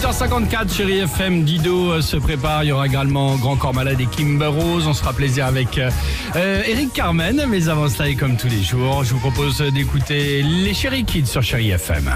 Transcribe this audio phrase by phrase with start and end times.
[0.00, 2.64] 8h54, chérie FM, Dido euh, se prépare.
[2.64, 4.86] Il y aura également Grand Corps Malade et Kimber Rose.
[4.86, 5.90] On sera plaisir avec euh,
[6.36, 7.44] euh, Eric Carmen.
[7.46, 11.26] Mais avant cela, et comme tous les jours, je vous propose d'écouter les Chéri Kids
[11.26, 12.10] sur chérie FM.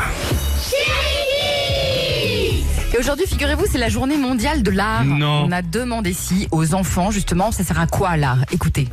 [2.95, 5.05] Et aujourd'hui, figurez-vous, c'est la journée mondiale de l'art.
[5.05, 5.45] Non.
[5.47, 8.47] On a demandé si aux enfants, justement, ça sert à quoi l'art?
[8.51, 8.89] Écoutez.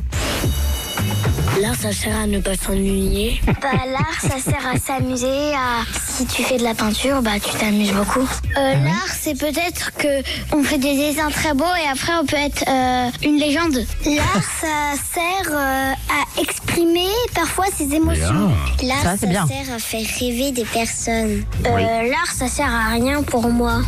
[1.60, 3.40] L'art, ça sert à ne pas s'ennuyer.
[3.62, 5.52] Bah, l'art, ça sert à s'amuser.
[5.54, 5.84] À...
[6.08, 8.26] Si tu fais de la peinture, bah, tu t'amuses beaucoup.
[8.58, 10.22] Euh, l'art, c'est peut-être que
[10.56, 13.84] on fait des dessins très beaux et après on peut être euh, une légende.
[14.04, 18.50] L'art, ça sert euh, à exprimer parfois ses émotions.
[18.82, 19.46] L'art, Ça, bien.
[19.46, 21.44] sert à faire rêver des personnes.
[21.66, 21.82] Euh, Oui.
[22.10, 23.82] L'art, ça sert à rien pour moi.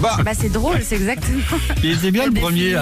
[0.00, 1.42] Bah, c'est drôle, c'est exactement.
[1.82, 2.74] Il était bien La le premier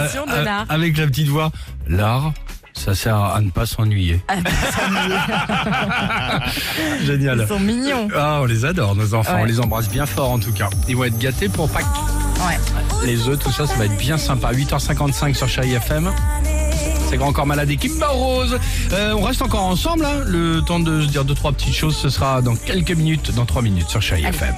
[0.69, 1.51] avec la petite voix.
[1.89, 2.33] L'art,
[2.79, 4.21] ça sert à ne pas s'ennuyer.
[7.05, 7.41] Génial.
[7.43, 8.09] Ils sont mignons.
[8.17, 9.35] Ah, on les adore, nos enfants.
[9.35, 9.43] Ouais.
[9.43, 10.69] On les embrasse bien fort, en tout cas.
[10.89, 11.85] Ils vont être gâtés pour Pâques.
[12.49, 12.59] Ouais.
[13.05, 14.53] Les œufs, tout ça, ça va être bien sympa.
[14.53, 16.11] 8h55 sur Chérie FM.
[17.11, 18.59] C'est Grand Corps Malade et Kimber Rose.
[18.93, 20.05] Euh, on reste encore ensemble.
[20.05, 20.21] hein.
[20.27, 21.97] Le temps de se dire deux, trois petites choses.
[21.97, 24.55] Ce sera dans quelques minutes, dans trois minutes sur Chérie FM.